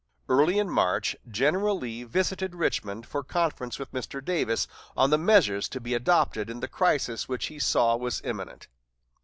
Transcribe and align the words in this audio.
Early 0.27 0.57
in 0.57 0.67
March, 0.67 1.15
General 1.29 1.77
Lee 1.77 2.03
visited 2.05 2.55
Richmond 2.55 3.05
for 3.05 3.23
conference 3.23 3.77
with 3.77 3.91
Mr. 3.91 4.19
Davis 4.25 4.67
on 4.97 5.11
the 5.11 5.17
measures 5.19 5.69
to 5.69 5.79
be 5.79 5.93
adopted 5.93 6.49
in 6.49 6.59
the 6.59 6.67
crisis 6.67 7.29
which 7.29 7.45
he 7.53 7.59
saw 7.59 7.95
was 7.95 8.19
imminent. 8.23 8.67